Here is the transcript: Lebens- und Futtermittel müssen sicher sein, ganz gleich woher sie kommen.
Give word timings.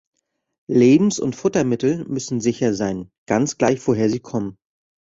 Lebens- 0.67 1.19
und 1.19 1.35
Futtermittel 1.35 2.05
müssen 2.07 2.41
sicher 2.41 2.73
sein, 2.73 3.11
ganz 3.27 3.59
gleich 3.59 3.85
woher 3.87 4.09
sie 4.09 4.19
kommen. 4.19 4.57